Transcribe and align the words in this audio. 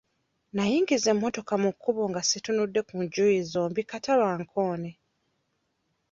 Nayingiza 0.55 1.07
emmotoka 1.13 1.53
mu 1.63 1.69
kkubo 1.73 2.01
nga 2.09 2.21
situnudde 2.29 2.79
ku 2.87 2.95
njuyi 3.03 3.39
zombi 3.51 3.81
kata 3.91 4.11
bankoone. 4.21 4.91